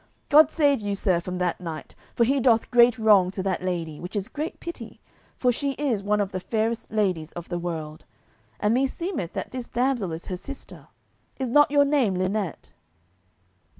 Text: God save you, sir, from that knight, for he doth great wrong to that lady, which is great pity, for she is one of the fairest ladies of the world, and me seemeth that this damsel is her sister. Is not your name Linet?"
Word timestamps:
God 0.29 0.49
save 0.49 0.81
you, 0.81 0.95
sir, 0.95 1.19
from 1.19 1.37
that 1.37 1.61
knight, 1.61 1.93
for 2.15 2.23
he 2.23 2.39
doth 2.39 2.71
great 2.71 2.97
wrong 2.97 3.29
to 3.29 3.43
that 3.43 3.61
lady, 3.61 3.99
which 3.99 4.15
is 4.15 4.27
great 4.29 4.59
pity, 4.59 4.99
for 5.37 5.51
she 5.51 5.73
is 5.73 6.01
one 6.01 6.19
of 6.19 6.31
the 6.31 6.39
fairest 6.39 6.91
ladies 6.91 7.31
of 7.33 7.49
the 7.49 7.59
world, 7.59 8.05
and 8.59 8.73
me 8.73 8.87
seemeth 8.87 9.33
that 9.33 9.51
this 9.51 9.67
damsel 9.67 10.11
is 10.11 10.25
her 10.25 10.37
sister. 10.37 10.87
Is 11.37 11.51
not 11.51 11.69
your 11.69 11.85
name 11.85 12.15
Linet?" 12.15 12.71